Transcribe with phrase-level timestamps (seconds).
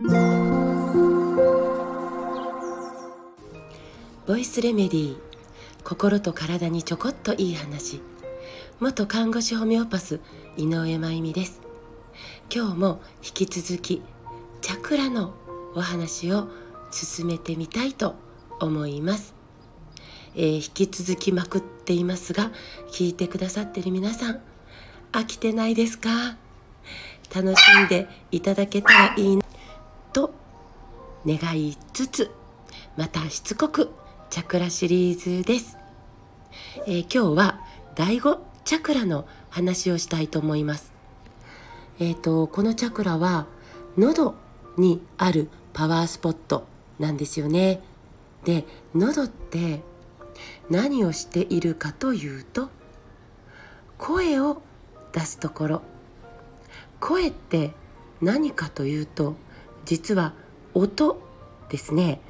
[0.00, 0.06] ボ
[4.36, 5.18] イスレメディー
[5.82, 8.00] 心と体にちょこっといい話。
[8.78, 10.20] 元看護師ホメオパス
[10.56, 11.60] 井上真由美です。
[12.54, 14.00] 今日も引き続き
[14.60, 15.34] チャクラの
[15.74, 16.46] お話を
[16.92, 18.14] 進めてみたいと
[18.60, 19.34] 思います、
[20.36, 22.52] えー、引き続きまくっていますが
[22.92, 24.40] 聞いてくださってる皆さん
[25.10, 26.36] 飽きてないですか？
[27.34, 29.47] 楽しんでいただけたらいいな。
[30.12, 30.32] と
[31.26, 32.30] 願いつつ
[32.96, 33.90] またしつこく
[34.30, 35.78] チャクラシリーズです、
[36.86, 37.60] えー、今日は
[37.94, 40.92] 第5チャクラの話をしたいと思います。
[42.00, 43.46] えっ、ー、とこのチャクラは
[43.96, 44.34] 喉
[44.76, 46.66] にあるパワースポット
[46.98, 47.80] なんですよね。
[48.44, 49.82] で喉って
[50.70, 52.68] 何をしているかというと
[53.96, 54.62] 声を
[55.12, 55.82] 出すところ。
[57.00, 57.72] 声って
[58.20, 59.36] 何かというと
[59.88, 60.34] 実は
[60.74, 61.18] 音
[61.70, 62.20] ですね。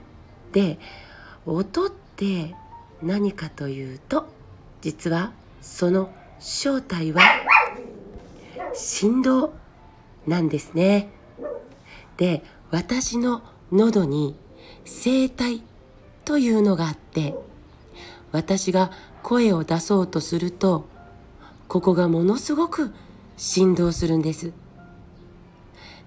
[0.53, 0.79] で
[1.45, 2.55] 音って
[3.03, 4.29] 何かというと
[4.81, 7.21] 実はその正体は
[8.75, 9.55] 振動
[10.25, 11.11] なんですね。
[12.17, 13.43] で私の
[13.73, 14.37] 喉に
[14.85, 15.65] 声帯
[16.25, 17.35] というのがあって
[18.31, 18.93] 私が
[19.25, 20.87] 声を出そうとすると
[21.67, 22.95] ここがものすごく
[23.37, 24.53] 振動するんです。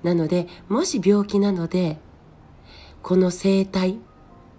[0.03, 1.97] なのでもし病気なので
[3.01, 3.99] この声帯、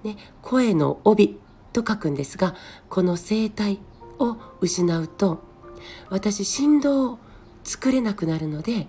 [0.05, 1.39] ね、声の帯
[1.73, 2.55] と書くんですが
[2.89, 3.81] この声帯
[4.19, 5.43] を失うと
[6.11, 7.19] 私振動を
[7.65, 8.87] 作れなくなるので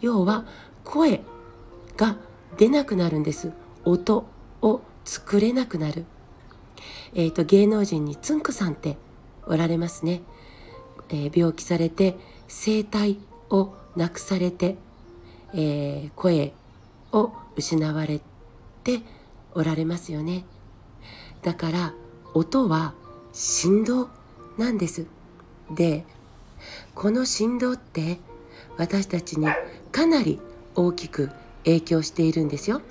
[0.00, 0.44] 要は
[0.84, 1.22] 声
[1.96, 2.16] が
[2.56, 3.52] 出なくなるんです。
[3.84, 4.26] 音
[4.62, 6.04] を作れなくなる。
[7.14, 8.96] えっ、ー、と芸能人につんくさんって
[9.46, 10.22] おられますね、
[11.08, 12.16] えー、病気されて
[12.48, 14.76] 声帯をなくされて、
[15.54, 16.52] えー、声
[17.12, 18.20] を失われ
[18.82, 19.00] て
[19.54, 20.44] おられますよね
[21.42, 21.94] だから
[22.34, 22.94] 音は
[23.32, 24.08] 振動
[24.58, 25.06] なんです
[25.70, 26.04] で
[26.94, 28.18] この振動って
[28.76, 29.46] 私たちに
[29.92, 30.40] かなり
[30.74, 31.30] 大きく
[31.64, 32.82] 影響しているんですよ。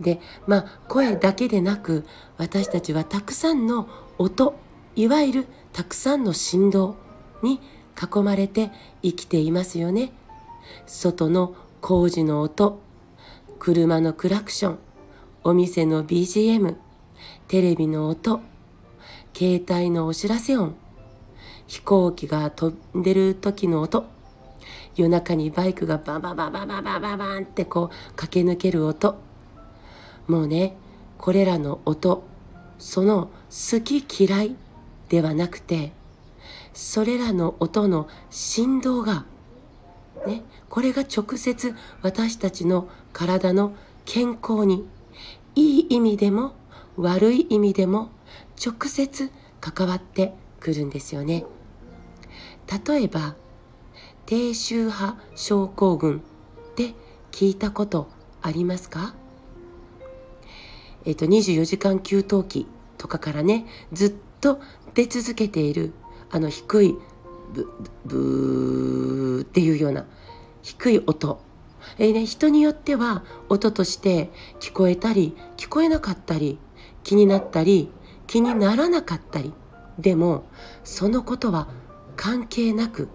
[0.00, 2.04] でまあ声だけでなく
[2.36, 4.54] 私たちはたくさんの音
[4.94, 6.96] いわゆるたくさんの振動
[7.42, 7.60] に
[7.96, 8.70] 囲まれて
[9.02, 10.12] 生きていますよね。
[10.86, 12.80] 外の工事の音
[13.58, 14.78] 車のクラクション
[15.44, 16.76] お店の BGM
[17.48, 18.40] テレビの音
[19.34, 20.74] 携帯のお知らせ音
[21.66, 24.06] 飛行機が飛んでる時の音
[24.96, 29.16] 夜中にバイクがバンバンバンバンバンバンバンバンってこう駆け抜ける音
[30.26, 30.76] もうね
[31.18, 32.24] これらの音
[32.78, 34.56] その好き嫌い
[35.08, 35.92] ではなくて
[36.72, 39.24] それらの音の振動が
[40.26, 43.72] ねこれが直接私たちの体の
[44.04, 44.86] 健康に
[45.54, 46.52] いい意味でも
[46.96, 48.10] 悪い意味でも
[48.64, 51.44] 直接関わってくるんですよね。
[52.86, 53.34] 例えば
[54.26, 56.18] 低周波症候群
[56.72, 56.94] って
[57.30, 58.08] 聞いたこと
[58.42, 59.14] ありますか？
[61.04, 62.66] えっ、と24時間給湯器
[62.98, 64.60] とかからねずっと
[64.94, 65.92] 出続けている
[66.30, 66.96] あの低い
[67.56, 67.70] ブ
[68.04, 70.04] ブーっていうような
[70.62, 71.40] 低い音。
[71.98, 74.30] えーね、人によっては音として
[74.60, 76.58] 聞こえたり聞こえなかったり
[77.04, 77.90] 気になったり
[78.26, 79.52] 気にならなかったり。
[79.98, 80.44] でも
[80.84, 81.68] そのことは
[82.16, 83.08] 関係なく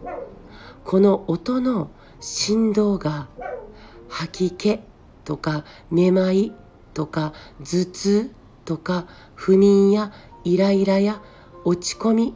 [0.83, 3.27] この音の振動が
[4.09, 4.79] 吐き気
[5.23, 6.53] とかめまい
[6.93, 8.31] とか頭痛
[8.65, 10.11] とか不眠や
[10.43, 11.21] イライラや
[11.63, 12.35] 落ち込み、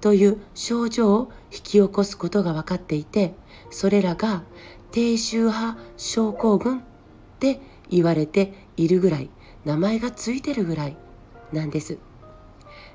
[0.00, 3.34] という症状を引き起こすことが分かっていて
[3.70, 4.42] それらが
[4.92, 6.82] 低周波症候群っ
[7.38, 9.30] て言われているぐらい
[9.64, 10.96] 名前がついてるぐらい
[11.52, 11.98] なんです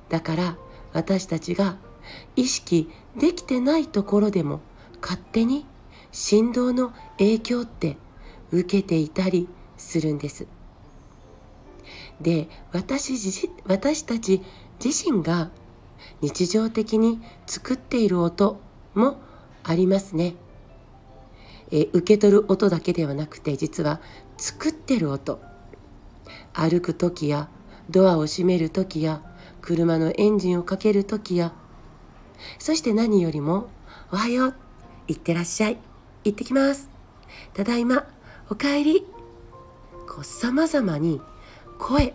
[0.10, 0.58] だから
[0.94, 1.78] 私たちが
[2.36, 4.62] 意識できてないところでも
[5.02, 5.66] 勝手に
[6.12, 7.98] 振動の影響って
[8.52, 10.48] 受けていたりするんです。
[12.22, 13.14] で私
[13.66, 14.42] 私たち
[14.84, 15.52] 自身が
[16.22, 18.60] 日常的に作っている音
[18.94, 19.18] も
[19.64, 20.36] ありますね。
[21.72, 24.00] え受け取る音だけではなくて実は
[24.38, 25.42] 作ってる音
[26.54, 27.50] 歩く時や
[27.90, 29.24] ドアを閉める時や
[29.62, 31.54] 車のエンジンをかける時や
[32.60, 33.70] そして何よりも、
[34.12, 34.56] おはよう、
[35.08, 35.78] いってらっしゃい、
[36.24, 36.90] 行ってきます、
[37.54, 38.08] ただいま、
[38.50, 39.06] おかえり。
[40.08, 41.22] こう様々に
[41.80, 42.14] 声、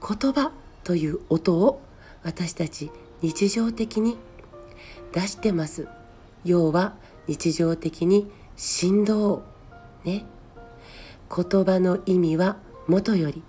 [0.00, 0.52] 言葉
[0.84, 1.82] という音を
[2.22, 2.90] 私たち
[3.26, 4.16] 日常的に
[5.10, 5.88] 出してます。
[6.44, 6.94] 要は
[7.26, 9.42] 日常的に振動
[10.04, 10.24] ね。
[11.28, 12.56] 言葉の意味は
[12.86, 13.42] もとより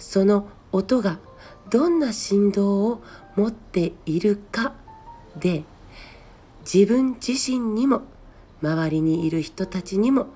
[0.00, 1.20] その音が
[1.70, 3.00] どんな振動を
[3.36, 4.74] 持っているか
[5.38, 5.62] で
[6.64, 8.02] 自分自身にも
[8.60, 10.26] 周りにいる人たちにも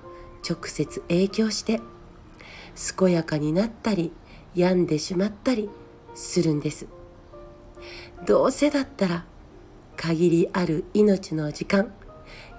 [0.49, 1.81] 直接影響して
[2.97, 4.13] 健やかになったり
[4.55, 5.69] 病んでしまったり
[6.15, 6.87] するんです
[8.25, 9.25] どうせだったら
[9.97, 11.93] 限りある命の時間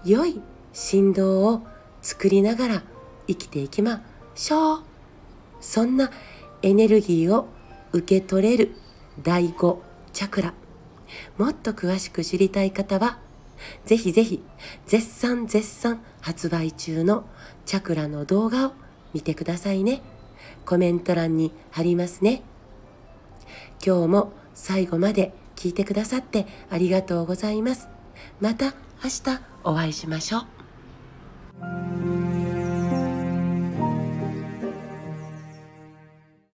[0.04, 0.40] 良い
[0.72, 1.62] 振動を
[2.02, 2.82] 作りながら
[3.26, 4.02] 生きていきま
[4.34, 4.82] しょう。
[5.60, 6.10] そんな
[6.62, 7.46] エネルギーを
[7.92, 8.74] 受け取れる
[9.22, 9.78] 第5
[10.12, 10.52] チャクラ。
[11.38, 13.18] もっと詳しく知りたい方は
[13.86, 14.42] ぜひぜひ
[14.86, 17.24] 絶賛絶賛発売中の
[17.64, 18.72] チャクラの動画を
[19.14, 20.02] 見てくださいね。
[20.66, 22.42] コメント欄に貼りますね。
[23.84, 25.32] 今日も最後まで
[25.64, 27.88] 聞いてくださってありがとうございます。
[28.38, 30.40] また明日お会いしましょ
[32.10, 32.13] う。